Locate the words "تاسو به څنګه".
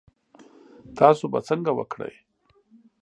0.97-1.71